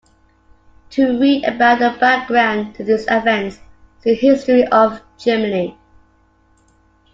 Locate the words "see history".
3.99-4.65